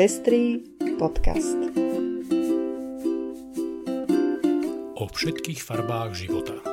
Pestrý 0.00 0.64
podcast. 0.96 1.60
O 4.96 5.04
všetkých 5.12 5.60
farbách 5.60 6.16
života. 6.16 6.69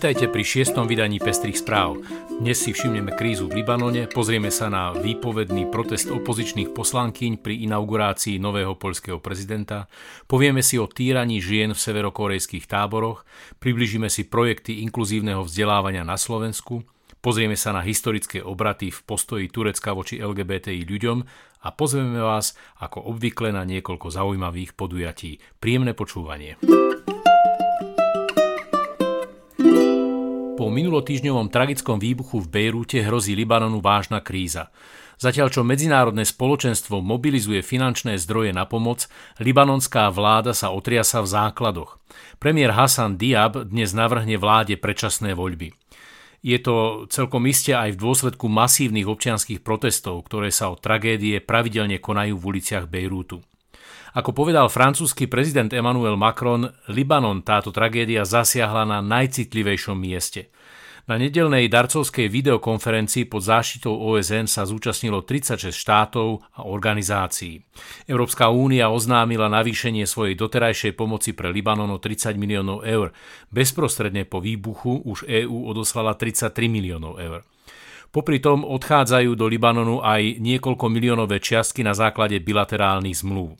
Vítajte 0.00 0.32
pri 0.32 0.40
šiestom 0.40 0.88
vydaní 0.88 1.20
Pestrých 1.20 1.60
správ. 1.60 2.00
Dnes 2.40 2.56
si 2.56 2.72
všimneme 2.72 3.12
krízu 3.12 3.52
v 3.52 3.60
Libanone, 3.60 4.08
pozrieme 4.08 4.48
sa 4.48 4.72
na 4.72 4.96
výpovedný 4.96 5.68
protest 5.68 6.08
opozičných 6.08 6.72
poslankyň 6.72 7.36
pri 7.36 7.68
inaugurácii 7.68 8.40
nového 8.40 8.80
poľského 8.80 9.20
prezidenta, 9.20 9.92
povieme 10.24 10.64
si 10.64 10.80
o 10.80 10.88
týraní 10.88 11.44
žien 11.44 11.76
v 11.76 11.84
severokorejských 11.84 12.64
táboroch, 12.64 13.28
približíme 13.60 14.08
si 14.08 14.24
projekty 14.24 14.80
inkluzívneho 14.88 15.44
vzdelávania 15.44 16.00
na 16.00 16.16
Slovensku, 16.16 16.80
pozrieme 17.20 17.60
sa 17.60 17.76
na 17.76 17.84
historické 17.84 18.40
obraty 18.40 18.88
v 18.88 19.04
postoji 19.04 19.52
Turecka 19.52 19.92
voči 19.92 20.16
LGBTI 20.16 20.80
ľuďom 20.80 21.18
a 21.60 21.76
pozveme 21.76 22.24
vás 22.24 22.56
ako 22.80 23.04
obvykle 23.04 23.52
na 23.52 23.68
niekoľko 23.68 24.08
zaujímavých 24.08 24.72
podujatí. 24.80 25.60
Príjemné 25.60 25.92
počúvanie. 25.92 26.56
Po 30.60 30.68
minulotýždňovom 30.68 31.48
tragickom 31.48 31.96
výbuchu 31.96 32.44
v 32.44 32.52
Bejrúte 32.52 33.00
hrozí 33.00 33.32
Libanonu 33.32 33.80
vážna 33.80 34.20
kríza. 34.20 34.68
Zatiaľ 35.16 35.48
čo 35.48 35.64
medzinárodné 35.64 36.28
spoločenstvo 36.28 37.00
mobilizuje 37.00 37.64
finančné 37.64 38.20
zdroje 38.20 38.52
na 38.52 38.68
pomoc, 38.68 39.08
libanonská 39.40 40.12
vláda 40.12 40.52
sa 40.52 40.68
otriasa 40.68 41.24
v 41.24 41.32
základoch. 41.32 41.96
Premiér 42.36 42.76
Hassan 42.76 43.16
Diab 43.16 43.72
dnes 43.72 43.96
navrhne 43.96 44.36
vláde 44.36 44.76
predčasné 44.76 45.32
voľby. 45.32 45.72
Je 46.44 46.60
to 46.60 47.08
celkom 47.08 47.48
iste 47.48 47.72
aj 47.72 47.96
v 47.96 48.00
dôsledku 48.04 48.44
masívnych 48.52 49.08
občianských 49.08 49.64
protestov, 49.64 50.28
ktoré 50.28 50.52
sa 50.52 50.68
od 50.68 50.84
tragédie 50.84 51.40
pravidelne 51.40 51.96
konajú 51.96 52.36
v 52.36 52.46
uliciach 52.52 52.84
Bejrútu. 52.84 53.40
Ako 54.10 54.34
povedal 54.34 54.66
francúzsky 54.66 55.30
prezident 55.30 55.70
Emmanuel 55.70 56.18
Macron, 56.18 56.66
Libanon 56.90 57.46
táto 57.46 57.70
tragédia 57.70 58.26
zasiahla 58.26 58.82
na 58.82 58.98
najcitlivejšom 58.98 59.94
mieste. 59.94 60.50
Na 61.06 61.18
nedelnej 61.18 61.70
darcovskej 61.70 62.30
videokonferencii 62.30 63.30
pod 63.30 63.42
záštitou 63.42 63.90
OSN 63.90 64.46
sa 64.50 64.66
zúčastnilo 64.66 65.22
36 65.26 65.74
štátov 65.74 66.42
a 66.58 66.66
organizácií. 66.66 67.62
Európska 68.06 68.50
únia 68.50 68.90
oznámila 68.90 69.50
navýšenie 69.50 70.06
svojej 70.06 70.38
doterajšej 70.38 70.94
pomoci 70.98 71.34
pre 71.34 71.50
Libanon 71.50 71.90
o 71.90 71.98
30 71.98 72.34
miliónov 72.34 72.86
eur. 72.86 73.14
Bezprostredne 73.50 74.26
po 74.26 74.42
výbuchu 74.42 75.06
už 75.06 75.26
EÚ 75.26 75.70
odoslala 75.70 76.14
33 76.14 76.50
miliónov 76.66 77.18
eur. 77.18 77.46
Popri 78.10 78.42
tom 78.42 78.66
odchádzajú 78.66 79.38
do 79.38 79.46
Libanonu 79.46 80.02
aj 80.02 80.42
niekoľko 80.42 80.90
miliónové 80.90 81.38
čiastky 81.38 81.86
na 81.86 81.94
základe 81.94 82.42
bilaterálnych 82.42 83.22
zmluv. 83.22 83.54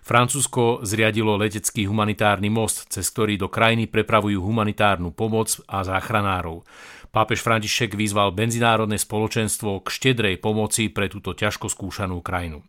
Francúzsko 0.00 0.82
zriadilo 0.82 1.36
letecký 1.36 1.84
humanitárny 1.86 2.48
most, 2.48 2.88
cez 2.88 3.06
ktorý 3.12 3.36
do 3.36 3.52
krajiny 3.52 3.86
prepravujú 3.86 4.40
humanitárnu 4.40 5.12
pomoc 5.12 5.60
a 5.68 5.84
záchranárov. 5.84 6.64
Pápež 7.10 7.42
František 7.42 7.98
vyzval 7.98 8.30
benzinárodné 8.30 8.96
spoločenstvo 8.96 9.82
k 9.82 9.88
štedrej 9.90 10.38
pomoci 10.38 10.88
pre 10.88 11.10
túto 11.10 11.34
ťažko 11.34 11.66
skúšanú 11.66 12.22
krajinu. 12.22 12.62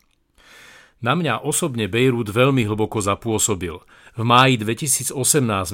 Na 1.02 1.18
mňa 1.18 1.42
osobne 1.42 1.90
Bejrút 1.90 2.30
veľmi 2.30 2.62
hlboko 2.62 3.02
zapôsobil. 3.02 3.74
V 4.14 4.22
máji 4.22 4.54
2018 4.62 5.18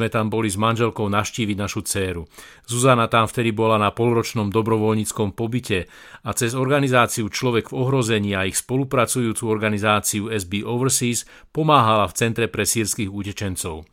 sme 0.01 0.09
tam 0.09 0.33
boli 0.33 0.49
s 0.49 0.57
manželkou 0.57 1.05
naštíviť 1.05 1.57
našu 1.61 1.85
dceru. 1.85 2.25
Zuzana 2.65 3.13
tam 3.13 3.29
vtedy 3.29 3.53
bola 3.53 3.77
na 3.77 3.93
polročnom 3.93 4.49
dobrovoľníckom 4.49 5.37
pobyte 5.37 5.85
a 6.25 6.33
cez 6.33 6.57
organizáciu 6.57 7.29
Človek 7.29 7.69
v 7.69 7.77
ohrození 7.77 8.33
a 8.33 8.49
ich 8.49 8.57
spolupracujúcu 8.57 9.45
organizáciu 9.45 10.33
SB 10.33 10.65
Overseas 10.65 11.29
pomáhala 11.53 12.09
v 12.09 12.17
Centre 12.17 12.49
pre 12.49 12.65
sírskych 12.65 13.13
utečencov. 13.13 13.85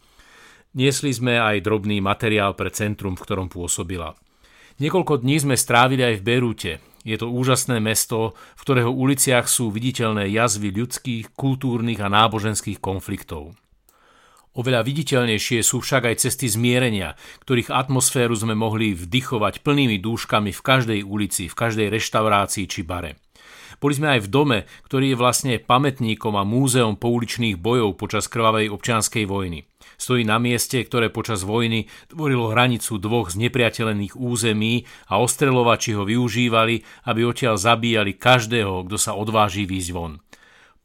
Niesli 0.79 1.11
sme 1.11 1.35
aj 1.35 1.67
drobný 1.67 1.99
materiál 1.99 2.55
pre 2.55 2.71
centrum, 2.71 3.19
v 3.19 3.23
ktorom 3.27 3.51
pôsobila. 3.51 4.15
Niekoľko 4.79 5.19
dní 5.19 5.35
sme 5.43 5.59
strávili 5.59 6.03
aj 6.03 6.15
v 6.19 6.23
Berúte. 6.23 6.94
Je 7.05 7.15
to 7.21 7.29
úžasné 7.29 7.77
mesto, 7.77 8.33
v 8.57 8.61
ktorého 8.65 8.89
uliciach 8.89 9.45
sú 9.45 9.69
viditeľné 9.69 10.25
jazvy 10.33 10.73
ľudských, 10.73 11.37
kultúrnych 11.37 12.01
a 12.01 12.09
náboženských 12.09 12.81
konfliktov. 12.81 13.53
Oveľa 14.55 14.87
viditeľnejšie 14.87 15.61
sú 15.61 15.83
však 15.83 16.09
aj 16.09 16.15
cesty 16.25 16.47
zmierenia, 16.47 17.19
ktorých 17.43 17.69
atmosféru 17.69 18.33
sme 18.33 18.55
mohli 18.55 18.95
vdychovať 18.95 19.61
plnými 19.61 19.99
dúškami 19.99 20.49
v 20.55 20.61
každej 20.63 20.99
ulici, 21.03 21.51
v 21.51 21.55
každej 21.55 21.91
reštaurácii 21.91 22.65
či 22.65 22.81
bare. 22.87 23.19
Boli 23.79 23.93
sme 23.95 24.17
aj 24.17 24.25
v 24.25 24.31
dome, 24.31 24.57
ktorý 24.87 25.13
je 25.13 25.19
vlastne 25.19 25.53
pamätníkom 25.61 26.35
a 26.35 26.43
múzeom 26.47 26.95
pouličných 26.95 27.59
bojov 27.59 27.99
počas 27.99 28.25
krvavej 28.31 28.71
občianskej 28.71 29.25
vojny. 29.27 29.67
Stojí 29.95 30.27
na 30.27 30.41
mieste, 30.41 30.81
ktoré 30.83 31.07
počas 31.07 31.47
vojny 31.47 31.87
tvorilo 32.11 32.51
hranicu 32.51 32.99
dvoch 32.99 33.31
znepriateľených 33.31 34.19
území 34.19 34.83
a 35.07 35.23
ostrelovači 35.23 35.95
ho 35.95 36.03
využívali, 36.03 36.83
aby 37.07 37.21
odtiaľ 37.23 37.55
zabíjali 37.55 38.19
každého, 38.19 38.89
kto 38.89 38.97
sa 38.99 39.15
odváži 39.15 39.63
výjsť 39.63 39.91
von. 39.95 40.19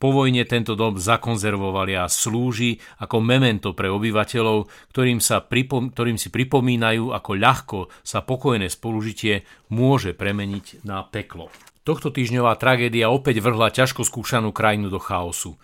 Po 0.01 0.17
vojne 0.17 0.49
tento 0.49 0.73
dom 0.81 0.97
zakonzervovali 0.97 1.93
a 1.93 2.09
slúži 2.09 2.81
ako 3.05 3.21
memento 3.21 3.77
pre 3.77 3.93
obyvateľov, 3.93 4.65
ktorým, 4.97 5.21
sa 5.21 5.45
pripom- 5.45 5.93
ktorým 5.93 6.17
si 6.17 6.33
pripomínajú, 6.33 7.13
ako 7.13 7.31
ľahko 7.37 7.79
sa 8.01 8.25
pokojné 8.25 8.73
spolužitie 8.73 9.45
môže 9.69 10.17
premeniť 10.17 10.89
na 10.89 11.05
peklo. 11.05 11.53
Tohto 11.81 12.13
týždňová 12.13 12.61
tragédia 12.61 13.09
opäť 13.09 13.41
vrhla 13.41 13.73
ťažko 13.73 14.05
skúšanú 14.05 14.53
krajinu 14.53 14.93
do 14.93 15.01
chaosu. 15.01 15.57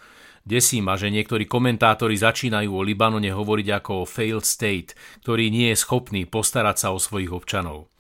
Desí 0.47 0.79
ma, 0.79 0.95
že 0.95 1.11
niektorí 1.11 1.45
komentátori 1.45 2.15
začínajú 2.15 2.71
o 2.71 2.87
Libanone 2.87 3.35
hovoriť 3.35 3.69
ako 3.83 3.93
o 4.01 4.09
failed 4.09 4.47
state, 4.47 4.95
ktorý 5.27 5.51
nie 5.51 5.75
je 5.75 5.83
schopný 5.83 6.23
postarať 6.23 6.77
sa 6.87 6.89
o 6.95 7.03
svojich 7.03 7.35
občanov. 7.35 7.91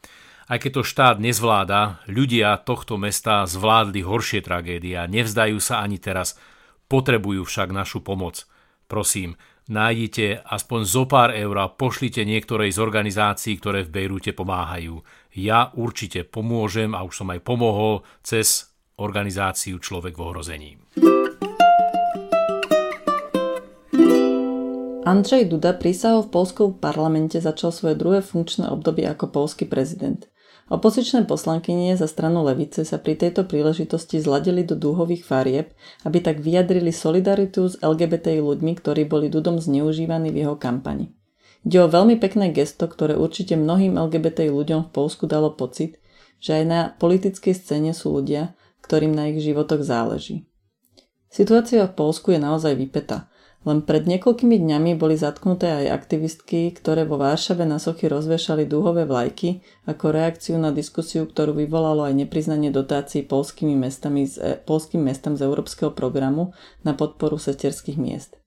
Aj 0.47 0.63
keď 0.63 0.79
to 0.79 0.83
štát 0.87 1.17
nezvláda, 1.19 2.07
ľudia 2.07 2.55
tohto 2.63 2.95
mesta 2.95 3.43
zvládli 3.51 4.07
horšie 4.07 4.47
tragédie 4.47 4.95
a 4.95 5.11
nevzdajú 5.11 5.59
sa 5.59 5.83
ani 5.83 5.99
teraz, 5.99 6.39
potrebujú 6.87 7.43
však 7.43 7.75
našu 7.75 7.99
pomoc. 7.99 8.47
Prosím, 8.87 9.35
nájdite 9.67 10.47
aspoň 10.47 10.81
zo 10.87 11.11
pár 11.11 11.35
eur 11.35 11.59
a 11.59 11.67
pošlite 11.67 12.23
niektorej 12.23 12.71
z 12.71 12.79
organizácií, 12.79 13.59
ktoré 13.59 13.83
v 13.83 13.91
Bejrúte 13.91 14.31
pomáhajú. 14.31 15.03
Ja 15.37 15.69
určite 15.77 16.25
pomôžem 16.25 16.97
a 16.97 17.05
už 17.05 17.21
som 17.21 17.29
aj 17.29 17.45
pomohol 17.45 18.01
cez 18.25 18.73
organizáciu 18.97 19.77
Človek 19.77 20.17
v 20.17 20.23
ohrození. 20.25 20.71
Andrzej 25.05 25.45
Duda 25.53 25.77
prísahou 25.77 26.25
v 26.25 26.33
polskom 26.33 26.81
parlamente 26.81 27.37
začal 27.37 27.69
svoje 27.69 28.01
druhé 28.01 28.25
funkčné 28.25 28.67
obdobie 28.73 29.05
ako 29.05 29.29
polský 29.29 29.69
prezident. 29.69 30.25
Opozičné 30.73 31.29
poslankynie 31.29 31.95
za 31.95 32.11
stranu 32.11 32.43
Levice 32.43 32.83
sa 32.83 32.99
pri 32.99 33.15
tejto 33.15 33.45
príležitosti 33.45 34.19
zladili 34.19 34.67
do 34.67 34.75
dúhových 34.75 35.23
farieb, 35.23 35.77
aby 36.03 36.19
tak 36.25 36.43
vyjadrili 36.43 36.91
solidaritu 36.91 37.71
s 37.71 37.79
LGBTI 37.85 38.43
ľuďmi, 38.43 38.73
ktorí 38.81 39.07
boli 39.07 39.31
Dudom 39.31 39.63
zneužívaní 39.63 40.35
v 40.35 40.43
jeho 40.43 40.57
kampani. 40.59 41.15
Ide 41.65 41.79
o 41.83 41.89
veľmi 41.89 42.21
pekné 42.21 42.53
gesto, 42.53 42.91
ktoré 42.91 43.17
určite 43.17 43.57
mnohým 43.57 43.97
LGBTI 43.97 44.53
ľuďom 44.53 44.91
v 44.91 44.93
Polsku 44.93 45.25
dalo 45.31 45.55
pocit, 45.55 45.97
že 46.43 46.61
aj 46.61 46.65
na 46.69 46.81
politickej 47.01 47.55
scéne 47.57 47.93
sú 47.97 48.13
ľudia, 48.13 48.53
ktorým 48.85 49.15
na 49.15 49.33
ich 49.33 49.41
životoch 49.43 49.83
záleží. 49.83 50.47
Situácia 51.27 51.85
v 51.85 51.97
Polsku 51.97 52.33
je 52.33 52.41
naozaj 52.41 52.79
vypetá. 52.79 53.29
Len 53.67 53.83
pred 53.83 54.07
niekoľkými 54.07 54.63
dňami 54.63 54.95
boli 54.95 55.19
zatknuté 55.19 55.67
aj 55.67 55.87
aktivistky, 55.91 56.71
ktoré 56.71 57.03
vo 57.03 57.19
Váršave 57.19 57.67
na 57.67 57.83
sochy 57.83 58.07
rozvešali 58.07 58.63
dúhové 58.63 59.11
vlajky 59.11 59.59
ako 59.91 60.15
reakciu 60.15 60.55
na 60.55 60.71
diskusiu, 60.71 61.27
ktorú 61.27 61.59
vyvolalo 61.59 62.07
aj 62.07 62.15
nepriznanie 62.15 62.71
dotácií 62.71 63.27
polskými 63.27 63.75
mestami 63.75 64.31
z, 64.31 64.35
e, 64.39 64.55
polským 64.63 65.03
mestom 65.03 65.35
z 65.35 65.51
Európskeho 65.51 65.91
programu 65.91 66.55
na 66.87 66.95
podporu 66.95 67.43
sesterských 67.43 67.99
miest. 67.99 68.39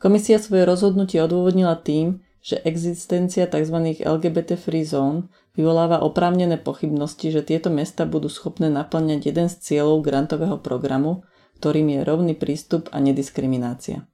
Komisia 0.00 0.40
svoje 0.40 0.64
rozhodnutie 0.64 1.20
odôvodnila 1.20 1.76
tým, 1.76 2.24
že 2.46 2.62
existencia 2.62 3.50
tzv. 3.50 3.98
LGBT 3.98 4.54
free 4.54 4.86
zone 4.86 5.26
vyvoláva 5.58 5.98
oprávnené 6.06 6.62
pochybnosti, 6.62 7.34
že 7.34 7.42
tieto 7.42 7.74
mesta 7.74 8.06
budú 8.06 8.30
schopné 8.30 8.70
naplňať 8.70 9.20
jeden 9.34 9.50
z 9.50 9.58
cieľov 9.58 10.06
grantového 10.06 10.62
programu, 10.62 11.26
ktorým 11.58 11.98
je 11.98 12.00
rovný 12.06 12.34
prístup 12.38 12.86
a 12.94 13.02
nediskriminácia. 13.02 14.06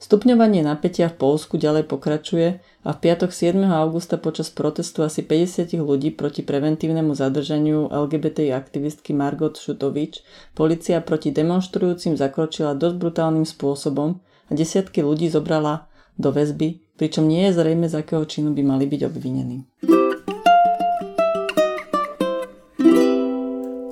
Stupňovanie 0.00 0.64
napätia 0.64 1.08
v 1.12 1.16
Polsku 1.16 1.56
ďalej 1.56 1.88
pokračuje 1.88 2.60
a 2.60 2.90
v 2.92 2.98
piatok 2.98 3.30
7. 3.30 3.56
augusta 3.64 4.20
počas 4.20 4.52
protestu 4.52 5.04
asi 5.04 5.24
50 5.24 5.80
ľudí 5.80 6.12
proti 6.12 6.44
preventívnemu 6.44 7.12
zadržaniu 7.14 7.88
LGBT 7.88 8.52
aktivistky 8.52 9.16
Margot 9.16 9.56
Šutovič 9.56 10.20
policia 10.52 11.00
proti 11.00 11.32
demonstrujúcim 11.32 12.20
zakročila 12.20 12.76
dosť 12.76 12.96
brutálnym 13.00 13.46
spôsobom 13.48 14.20
a 14.20 14.52
desiatky 14.52 15.00
ľudí 15.00 15.32
zobrala 15.32 15.88
do 16.20 16.28
väzby, 16.34 16.83
pričom 16.94 17.26
nie 17.26 17.50
je 17.50 17.58
zrejme, 17.58 17.86
z 17.90 18.00
akého 18.00 18.24
činu 18.24 18.54
by 18.54 18.62
mali 18.62 18.86
byť 18.86 19.00
obvinení. 19.06 19.66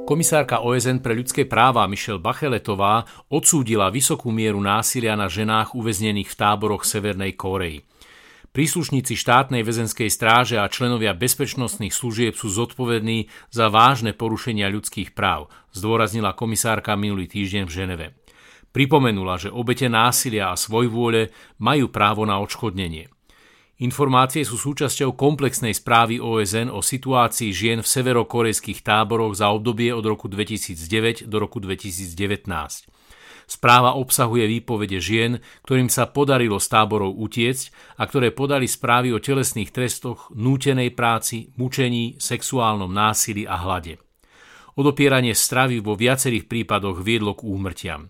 Komisárka 0.02 0.60
OSN 0.60 1.00
pre 1.00 1.16
ľudské 1.16 1.48
práva 1.48 1.88
Michelle 1.88 2.20
Bacheletová 2.20 3.08
odsúdila 3.32 3.88
vysokú 3.88 4.28
mieru 4.28 4.60
násilia 4.60 5.16
na 5.16 5.24
ženách 5.24 5.72
uväznených 5.72 6.28
v 6.28 6.36
táboroch 6.36 6.84
Severnej 6.84 7.32
Kórei. 7.32 7.80
Príslušníci 8.52 9.16
štátnej 9.16 9.64
väzenskej 9.64 10.12
stráže 10.12 10.60
a 10.60 10.68
členovia 10.68 11.16
bezpečnostných 11.16 11.96
služieb 11.96 12.36
sú 12.36 12.52
zodpovední 12.52 13.32
za 13.48 13.72
vážne 13.72 14.12
porušenia 14.12 14.68
ľudských 14.68 15.16
práv, 15.16 15.48
zdôraznila 15.72 16.36
komisárka 16.36 16.92
minulý 16.92 17.32
týždeň 17.32 17.64
v 17.64 17.72
Ženeve. 17.72 18.06
Pripomenula, 18.72 19.36
že 19.36 19.52
obete 19.52 19.84
násilia 19.86 20.48
a 20.48 20.56
svojvôle 20.56 21.28
majú 21.60 21.92
právo 21.92 22.24
na 22.24 22.40
odškodnenie. 22.40 23.12
Informácie 23.82 24.46
sú 24.46 24.56
súčasťou 24.56 25.12
komplexnej 25.18 25.76
správy 25.76 26.22
OSN 26.22 26.72
o 26.72 26.80
situácii 26.80 27.50
žien 27.50 27.78
v 27.82 27.88
severokorejských 27.88 28.80
táboroch 28.80 29.36
za 29.36 29.50
obdobie 29.50 29.90
od 29.92 30.06
roku 30.06 30.30
2009 30.30 31.28
do 31.28 31.36
roku 31.42 31.58
2019. 31.58 32.46
Správa 33.50 33.98
obsahuje 33.98 34.46
výpovede 34.46 35.02
žien, 35.02 35.42
ktorým 35.66 35.90
sa 35.90 36.06
podarilo 36.06 36.62
z 36.62 36.66
táborov 36.72 37.18
utiecť 37.18 37.98
a 37.98 38.06
ktoré 38.06 38.30
podali 38.30 38.70
správy 38.70 39.10
o 39.12 39.18
telesných 39.18 39.74
trestoch, 39.74 40.30
nútenej 40.32 40.94
práci, 40.94 41.50
mučení, 41.58 42.16
sexuálnom 42.22 42.88
násilí 42.88 43.44
a 43.44 43.58
hlade. 43.58 43.98
Odopieranie 44.78 45.36
stravy 45.36 45.84
vo 45.84 45.98
viacerých 45.98 46.48
prípadoch 46.48 47.02
viedlo 47.02 47.36
k 47.36 47.44
úmrtiam. 47.44 48.08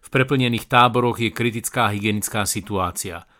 V 0.00 0.08
preplnených 0.08 0.66
táboroch 0.66 1.20
je 1.20 1.30
kritická 1.30 1.92
hygienická 1.92 2.48
situácia– 2.48 3.24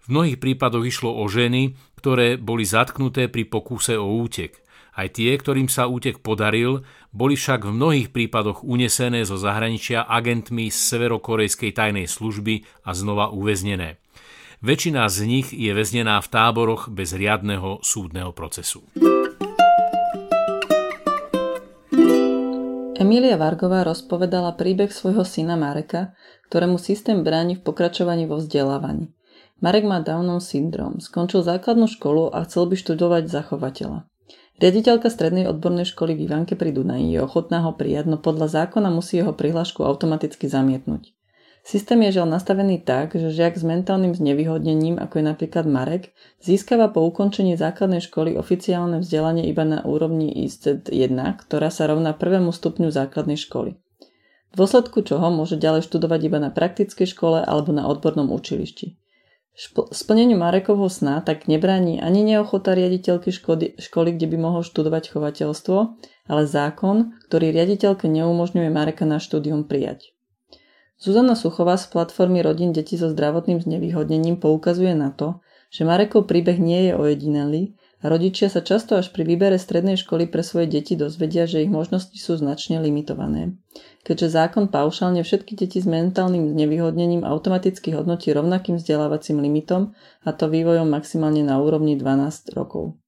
v 0.00 0.06
mnohých 0.08 0.40
prípadoch 0.40 0.84
išlo 0.84 1.12
o 1.12 1.24
ženy, 1.28 1.76
ktoré 2.00 2.40
boli 2.40 2.64
zatknuté 2.64 3.28
pri 3.28 3.44
pokuse 3.44 4.00
o 4.00 4.08
útek. 4.24 4.64
Aj 4.96 5.06
tie, 5.06 5.32
ktorým 5.36 5.70
sa 5.70 5.86
útek 5.86 6.18
podaril, 6.24 6.82
boli 7.14 7.38
však 7.38 7.68
v 7.68 7.76
mnohých 7.76 8.08
prípadoch 8.10 8.66
unesené 8.66 9.22
zo 9.22 9.38
zahraničia 9.38 10.08
agentmi 10.08 10.72
z 10.72 10.76
severokorejskej 10.76 11.70
tajnej 11.76 12.10
služby 12.10 12.66
a 12.84 12.90
znova 12.90 13.30
uväznené. 13.30 14.02
Väčšina 14.60 15.08
z 15.08 15.18
nich 15.24 15.48
je 15.54 15.72
väznená 15.72 16.20
v 16.20 16.28
táboroch 16.28 16.92
bez 16.92 17.16
riadneho 17.16 17.80
súdneho 17.80 18.34
procesu. 18.34 18.84
Emília 23.10 23.34
Vargová 23.34 23.82
rozpovedala 23.82 24.54
príbeh 24.54 24.86
svojho 24.86 25.26
syna 25.26 25.58
Mareka, 25.58 26.14
ktorému 26.46 26.78
systém 26.78 27.26
bráni 27.26 27.58
v 27.58 27.66
pokračovaní 27.66 28.30
vo 28.30 28.38
vzdelávaní. 28.38 29.10
Marek 29.58 29.82
má 29.82 29.98
Downov 29.98 30.46
syndrom, 30.46 31.02
skončil 31.02 31.42
základnú 31.42 31.90
školu 31.90 32.30
a 32.30 32.46
chcel 32.46 32.70
by 32.70 32.78
študovať 32.78 33.26
zachovateľa. 33.26 34.06
Riaditeľka 34.62 35.10
strednej 35.10 35.50
odbornej 35.50 35.90
školy 35.90 36.14
v 36.14 36.30
Ivanke 36.30 36.54
pri 36.54 36.70
Dunaji 36.70 37.10
je 37.10 37.18
ochotná 37.18 37.66
ho 37.66 37.74
prijať, 37.74 38.06
no 38.06 38.22
podľa 38.22 38.46
zákona 38.46 38.94
musí 38.94 39.18
jeho 39.18 39.34
prihlášku 39.34 39.82
automaticky 39.82 40.46
zamietnúť. 40.46 41.10
Systém 41.70 42.02
je 42.02 42.18
žiaľ 42.18 42.34
nastavený 42.34 42.82
tak, 42.82 43.14
že 43.14 43.30
žiak 43.30 43.54
s 43.54 43.62
mentálnym 43.62 44.10
znevýhodnením, 44.10 44.98
ako 44.98 45.22
je 45.22 45.24
napríklad 45.30 45.70
Marek, 45.70 46.10
získava 46.42 46.90
po 46.90 47.06
ukončení 47.06 47.54
základnej 47.54 48.02
školy 48.02 48.34
oficiálne 48.34 48.98
vzdelanie 48.98 49.46
iba 49.46 49.62
na 49.62 49.78
úrovni 49.86 50.34
ISTED 50.50 50.90
1, 50.90 51.14
ktorá 51.46 51.70
sa 51.70 51.86
rovná 51.86 52.10
prvému 52.10 52.50
stupňu 52.50 52.90
základnej 52.90 53.38
školy. 53.38 53.78
V 54.50 54.54
dôsledku 54.58 55.06
čoho 55.06 55.30
môže 55.30 55.54
ďalej 55.62 55.86
študovať 55.86 56.20
iba 56.26 56.42
na 56.42 56.50
praktickej 56.50 57.06
škole 57.06 57.38
alebo 57.38 57.70
na 57.70 57.86
odbornom 57.86 58.34
učilišti. 58.34 58.98
Splneniu 59.94 60.42
Marekovho 60.42 60.90
sna 60.90 61.22
tak 61.22 61.46
nebráni 61.46 62.02
ani 62.02 62.26
neochota 62.26 62.74
riaditeľky 62.74 63.30
školy, 63.30 63.78
školy, 63.78 64.18
kde 64.18 64.26
by 64.26 64.36
mohol 64.42 64.66
študovať 64.66 65.14
chovateľstvo, 65.14 65.78
ale 66.34 66.42
zákon, 66.50 67.14
ktorý 67.30 67.54
riaditeľke 67.54 68.10
neumožňuje 68.10 68.66
Mareka 68.74 69.06
na 69.06 69.22
štúdium 69.22 69.70
prijať. 69.70 70.10
Zuzana 71.00 71.32
Suchová 71.32 71.80
z 71.80 71.88
platformy 71.88 72.44
Rodín 72.44 72.76
detí 72.76 73.00
so 73.00 73.08
zdravotným 73.08 73.56
znevýhodnením 73.56 74.36
poukazuje 74.36 74.92
na 74.92 75.08
to, 75.08 75.40
že 75.72 75.88
Marekov 75.88 76.28
príbeh 76.28 76.60
nie 76.60 76.90
je 76.90 76.92
ojedinelý 76.92 77.72
a 78.04 78.12
rodičia 78.12 78.52
sa 78.52 78.60
často 78.60 79.00
až 79.00 79.08
pri 79.08 79.24
výbere 79.24 79.56
strednej 79.56 79.96
školy 79.96 80.28
pre 80.28 80.44
svoje 80.44 80.68
deti 80.68 81.00
dozvedia, 81.00 81.48
že 81.48 81.64
ich 81.64 81.72
možnosti 81.72 82.12
sú 82.20 82.36
značne 82.36 82.84
limitované. 82.84 83.56
Keďže 84.04 84.44
zákon 84.44 84.68
paušálne 84.68 85.24
všetky 85.24 85.56
deti 85.56 85.80
s 85.80 85.88
mentálnym 85.88 86.52
znevýhodnením 86.52 87.24
automaticky 87.24 87.96
hodnotí 87.96 88.36
rovnakým 88.36 88.76
vzdelávacím 88.76 89.40
limitom, 89.40 89.96
a 90.24 90.36
to 90.36 90.52
vývojom 90.52 90.84
maximálne 90.84 91.40
na 91.40 91.56
úrovni 91.64 91.96
12 91.96 92.52
rokov. 92.52 93.00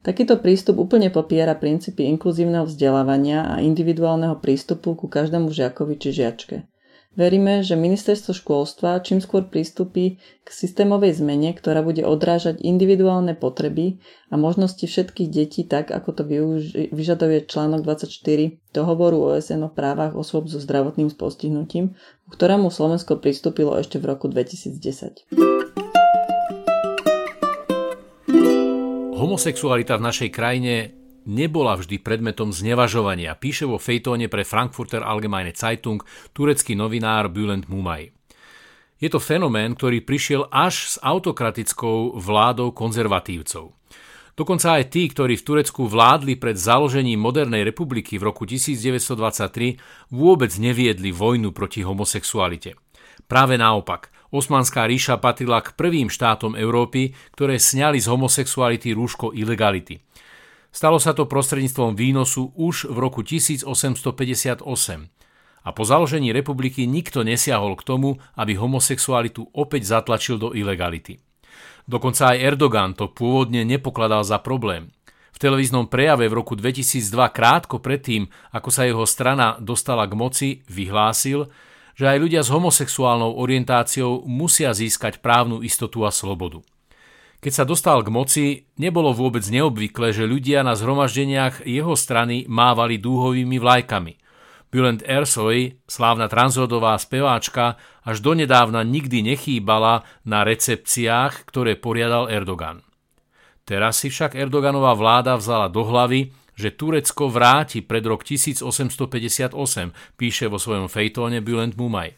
Takýto 0.00 0.40
prístup 0.40 0.80
úplne 0.80 1.12
popiera 1.12 1.52
princípy 1.52 2.04
inkluzívneho 2.08 2.64
vzdelávania 2.64 3.48
a 3.48 3.64
individuálneho 3.64 4.40
prístupu 4.40 4.92
ku 4.92 5.08
každému 5.08 5.52
žiakovi 5.52 6.00
či 6.00 6.20
žiačke. 6.24 6.68
Veríme, 7.10 7.66
že 7.66 7.74
ministerstvo 7.74 8.30
školstva 8.30 9.02
čím 9.02 9.18
skôr 9.18 9.42
prístupí 9.50 10.22
k 10.46 10.48
systémovej 10.48 11.18
zmene, 11.18 11.50
ktorá 11.58 11.82
bude 11.82 12.06
odrážať 12.06 12.62
individuálne 12.62 13.34
potreby 13.34 13.98
a 14.30 14.38
možnosti 14.38 14.86
všetkých 14.86 15.26
detí 15.26 15.66
tak, 15.66 15.90
ako 15.90 16.14
to 16.14 16.22
vyžaduje 16.94 17.50
článok 17.50 17.82
24 17.82 18.62
dohovoru 18.70 19.34
OSN 19.34 19.66
o 19.66 19.70
právach 19.74 20.14
osôb 20.14 20.46
so 20.46 20.62
zdravotným 20.62 21.10
postihnutím, 21.10 21.98
ku 21.98 22.28
ktorému 22.30 22.70
Slovensko 22.70 23.18
pristúpilo 23.18 23.74
ešte 23.74 23.98
v 23.98 24.06
roku 24.06 24.30
2010. 24.30 25.34
Homosexualita 29.18 29.98
v 29.98 30.02
našej 30.06 30.30
krajine 30.30 30.99
nebola 31.30 31.78
vždy 31.78 32.02
predmetom 32.02 32.50
znevažovania, 32.50 33.38
píše 33.38 33.70
vo 33.70 33.78
fejtóne 33.78 34.26
pre 34.26 34.42
Frankfurter 34.42 35.06
Allgemeine 35.06 35.54
Zeitung 35.54 36.02
turecký 36.34 36.74
novinár 36.74 37.30
Bülent 37.30 37.70
Mumaj. 37.70 38.10
Je 39.00 39.08
to 39.08 39.22
fenomén, 39.22 39.78
ktorý 39.78 40.04
prišiel 40.04 40.50
až 40.52 40.92
s 40.92 40.94
autokratickou 41.00 42.18
vládou 42.20 42.74
konzervatívcov. 42.76 43.72
Dokonca 44.36 44.76
aj 44.76 44.92
tí, 44.92 45.08
ktorí 45.08 45.40
v 45.40 45.46
Turecku 45.46 45.88
vládli 45.88 46.36
pred 46.36 46.56
založením 46.56 47.20
modernej 47.20 47.64
republiky 47.64 48.20
v 48.20 48.28
roku 48.28 48.44
1923, 48.44 50.12
vôbec 50.12 50.52
neviedli 50.60 51.12
vojnu 51.12 51.52
proti 51.54 51.80
homosexualite. 51.86 52.76
Práve 53.24 53.56
naopak, 53.56 54.12
Osmanská 54.30 54.86
ríša 54.86 55.18
patrila 55.18 55.58
k 55.58 55.74
prvým 55.74 56.06
štátom 56.06 56.54
Európy, 56.54 57.10
ktoré 57.34 57.58
sňali 57.58 57.98
z 57.98 58.06
homosexuality 58.06 58.94
rúško 58.94 59.34
ilegality– 59.34 59.98
Stalo 60.70 61.02
sa 61.02 61.10
to 61.10 61.26
prostredníctvom 61.26 61.98
výnosu 61.98 62.54
už 62.54 62.86
v 62.86 62.96
roku 63.02 63.26
1858 63.26 64.62
a 65.60 65.68
po 65.76 65.82
založení 65.84 66.32
republiky 66.32 66.88
nikto 66.88 67.20
nesiahol 67.26 67.76
k 67.76 67.84
tomu, 67.84 68.22
aby 68.38 68.56
homosexualitu 68.56 69.50
opäť 69.52 69.98
zatlačil 69.98 70.40
do 70.40 70.54
ilegality. 70.56 71.20
Dokonca 71.90 72.32
aj 72.32 72.38
Erdogan 72.38 72.94
to 72.94 73.10
pôvodne 73.10 73.66
nepokladal 73.66 74.22
za 74.22 74.38
problém. 74.38 74.94
V 75.34 75.38
televíznom 75.42 75.90
prejave 75.90 76.30
v 76.30 76.38
roku 76.38 76.54
2002 76.54 77.18
krátko 77.34 77.82
predtým, 77.82 78.30
ako 78.54 78.70
sa 78.70 78.86
jeho 78.86 79.04
strana 79.08 79.58
dostala 79.58 80.06
k 80.06 80.14
moci, 80.14 80.48
vyhlásil, 80.70 81.50
že 81.98 82.04
aj 82.06 82.18
ľudia 82.22 82.40
s 82.46 82.52
homosexuálnou 82.52 83.36
orientáciou 83.36 84.24
musia 84.24 84.70
získať 84.72 85.18
právnu 85.18 85.60
istotu 85.66 86.06
a 86.06 86.14
slobodu. 86.14 86.62
Keď 87.40 87.52
sa 87.56 87.64
dostal 87.64 88.04
k 88.04 88.12
moci, 88.12 88.46
nebolo 88.76 89.16
vôbec 89.16 89.40
neobvyklé, 89.48 90.12
že 90.12 90.28
ľudia 90.28 90.60
na 90.60 90.76
zhromaždeniach 90.76 91.64
jeho 91.64 91.96
strany 91.96 92.44
mávali 92.44 93.00
dúhovými 93.00 93.56
vlajkami. 93.56 94.20
Bülent 94.68 95.00
Ersoy, 95.02 95.80
slávna 95.88 96.28
transrodová 96.28 96.94
speváčka, 97.00 97.80
až 98.04 98.20
donedávna 98.20 98.84
nikdy 98.84 99.24
nechýbala 99.24 100.04
na 100.22 100.44
recepciách, 100.44 101.48
ktoré 101.48 101.80
poriadal 101.80 102.28
Erdogan. 102.28 102.84
Teraz 103.64 104.04
si 104.04 104.12
však 104.12 104.36
Erdoganová 104.36 104.92
vláda 104.92 105.34
vzala 105.40 105.72
do 105.72 105.80
hlavy, 105.80 106.36
že 106.60 106.76
Turecko 106.76 107.32
vráti 107.32 107.80
pred 107.80 108.04
rok 108.04 108.20
1858, 108.20 109.56
píše 110.20 110.44
vo 110.46 110.60
svojom 110.60 110.92
fejtóne 110.92 111.40
Bülent 111.40 111.72
Mumaj. 111.72 112.14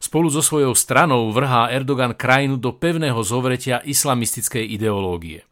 Spolu 0.00 0.32
so 0.32 0.40
svojou 0.40 0.72
stranou 0.72 1.28
vrhá 1.28 1.68
Erdogan 1.68 2.16
krajinu 2.16 2.56
do 2.56 2.72
pevného 2.72 3.20
zovretia 3.20 3.84
islamistickej 3.84 4.64
ideológie. 4.64 5.44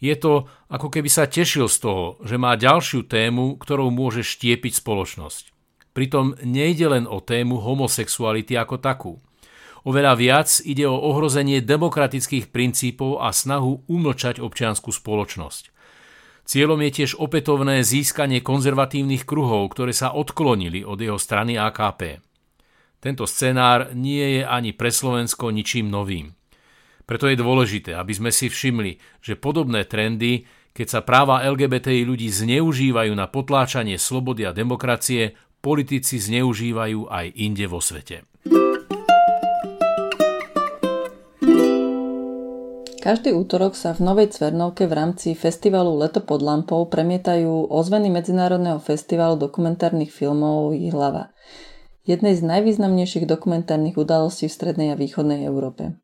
Je 0.00 0.12
to, 0.20 0.48
ako 0.68 0.92
keby 0.92 1.08
sa 1.08 1.24
tešil 1.24 1.64
z 1.64 1.76
toho, 1.80 2.04
že 2.20 2.36
má 2.36 2.60
ďalšiu 2.60 3.08
tému, 3.08 3.56
ktorou 3.56 3.88
môže 3.88 4.20
štiepiť 4.20 4.84
spoločnosť. 4.84 5.56
Pritom 5.96 6.36
nejde 6.44 6.92
len 6.92 7.04
o 7.08 7.24
tému 7.24 7.60
homosexuality 7.60 8.52
ako 8.56 8.76
takú. 8.80 9.12
Oveľa 9.88 10.12
viac 10.12 10.48
ide 10.60 10.84
o 10.84 11.00
ohrozenie 11.00 11.64
demokratických 11.64 12.52
princípov 12.52 13.24
a 13.24 13.32
snahu 13.32 13.88
umlčať 13.88 14.44
občianskú 14.44 14.92
spoločnosť. 14.92 15.72
Cieľom 16.44 16.84
je 16.84 16.90
tiež 17.00 17.10
opätovné 17.16 17.80
získanie 17.80 18.44
konzervatívnych 18.44 19.24
kruhov, 19.24 19.72
ktoré 19.72 19.96
sa 19.96 20.12
odklonili 20.12 20.84
od 20.84 21.00
jeho 21.00 21.16
strany 21.16 21.56
AKP. 21.56 22.20
Tento 23.00 23.24
scenár 23.24 23.96
nie 23.96 24.38
je 24.38 24.42
ani 24.44 24.76
pre 24.76 24.92
Slovensko 24.92 25.48
ničím 25.48 25.88
novým. 25.88 26.36
Preto 27.08 27.32
je 27.32 27.40
dôležité, 27.40 27.96
aby 27.96 28.12
sme 28.12 28.28
si 28.28 28.52
všimli, 28.52 29.00
že 29.24 29.40
podobné 29.40 29.88
trendy, 29.88 30.44
keď 30.76 30.86
sa 30.86 31.00
práva 31.00 31.42
LGBTI 31.48 32.04
ľudí 32.04 32.28
zneužívajú 32.28 33.12
na 33.16 33.26
potláčanie 33.26 33.96
slobody 33.96 34.44
a 34.44 34.52
demokracie, 34.52 35.32
politici 35.64 36.20
zneužívajú 36.20 37.08
aj 37.08 37.26
inde 37.40 37.66
vo 37.66 37.80
svete. 37.80 38.28
Každý 43.00 43.32
útorok 43.32 43.80
sa 43.80 43.96
v 43.96 44.04
Novej 44.04 44.36
Cvernovke 44.36 44.84
v 44.84 44.92
rámci 44.92 45.32
festivalu 45.32 46.04
Leto 46.04 46.20
pod 46.20 46.44
lampou 46.44 46.84
premietajú 46.84 47.72
ozveny 47.72 48.12
Medzinárodného 48.12 48.76
festivalu 48.76 49.40
dokumentárnych 49.40 50.12
filmov 50.12 50.76
Jihlava, 50.76 51.32
jednej 52.04 52.36
z 52.36 52.42
najvýznamnejších 52.44 53.28
dokumentárnych 53.28 53.96
udalostí 53.96 54.48
v 54.48 54.56
strednej 54.56 54.88
a 54.92 54.96
východnej 54.96 55.44
Európe. 55.44 56.00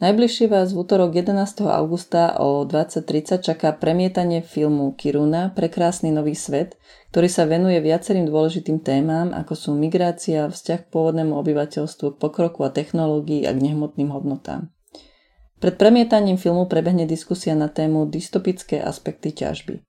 Najbližšie 0.00 0.48
vás 0.48 0.72
v 0.72 0.80
útorok 0.80 1.12
11. 1.12 1.68
augusta 1.68 2.32
o 2.40 2.64
20.30 2.64 3.44
čaká 3.44 3.76
premietanie 3.76 4.40
filmu 4.40 4.96
Kiruna 4.96 5.52
Prekrásny 5.52 6.08
nový 6.08 6.32
svet, 6.32 6.80
ktorý 7.12 7.28
sa 7.28 7.44
venuje 7.44 7.76
viacerým 7.84 8.24
dôležitým 8.24 8.80
témam, 8.80 9.36
ako 9.36 9.52
sú 9.52 9.70
migrácia, 9.76 10.48
vzťah 10.48 10.88
k 10.88 10.90
pôvodnému 10.94 11.36
obyvateľstvu, 11.36 12.16
k 12.16 12.20
pokroku 12.20 12.64
a 12.64 12.72
technológií 12.72 13.44
a 13.44 13.52
k 13.52 13.60
nehmotným 13.60 14.08
hodnotám. 14.08 14.72
Pred 15.60 15.76
premietaním 15.76 16.40
filmu 16.40 16.64
prebehne 16.64 17.04
diskusia 17.04 17.52
na 17.52 17.68
tému 17.68 18.08
dystopické 18.08 18.80
aspekty 18.80 19.36
ťažby. 19.36 19.84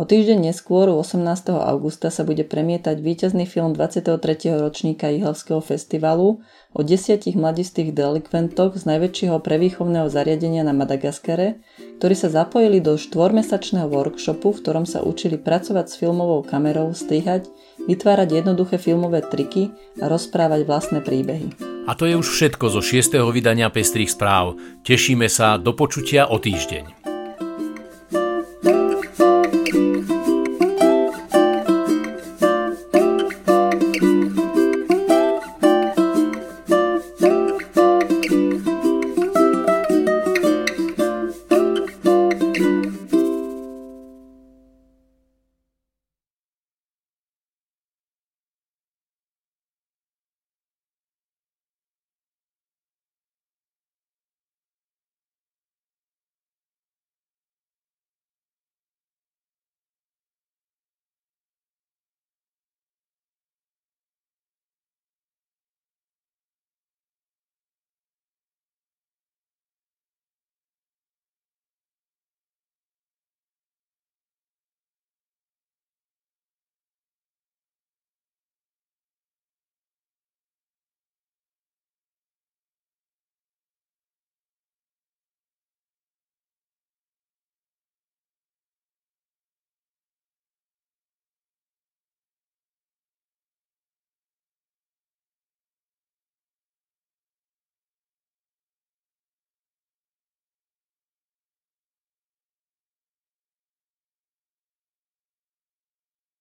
O 0.00 0.08
týždeň 0.08 0.48
neskôr, 0.48 0.88
18. 0.88 1.20
augusta, 1.52 2.08
sa 2.08 2.24
bude 2.24 2.48
premietať 2.48 2.96
víťazný 2.96 3.44
film 3.44 3.76
23. 3.76 4.16
ročníka 4.56 5.12
Jihlavského 5.12 5.60
festivalu 5.60 6.40
o 6.72 6.80
desiatich 6.80 7.36
mladistých 7.36 7.92
delikventoch 7.92 8.72
z 8.72 8.88
najväčšieho 8.88 9.36
prevýchovného 9.44 10.08
zariadenia 10.08 10.64
na 10.64 10.72
Madagaskare, 10.72 11.60
ktorí 12.00 12.14
sa 12.16 12.32
zapojili 12.32 12.80
do 12.80 12.96
štvormesačného 12.96 13.92
workshopu, 13.92 14.56
v 14.56 14.60
ktorom 14.64 14.88
sa 14.88 15.04
učili 15.04 15.36
pracovať 15.36 15.92
s 15.92 16.00
filmovou 16.00 16.40
kamerou, 16.40 16.96
strihať, 16.96 17.52
vytvárať 17.84 18.40
jednoduché 18.40 18.80
filmové 18.80 19.20
triky 19.20 19.76
a 20.00 20.08
rozprávať 20.08 20.64
vlastné 20.64 21.04
príbehy. 21.04 21.52
A 21.84 21.92
to 21.92 22.08
je 22.08 22.16
už 22.16 22.32
všetko 22.32 22.72
zo 22.72 22.80
6. 22.80 23.20
vydania 23.28 23.68
Pestrých 23.68 24.16
správ. 24.16 24.56
Tešíme 24.88 25.28
sa 25.28 25.60
do 25.60 25.76
počutia 25.76 26.32
o 26.32 26.40
týždeň. 26.40 27.01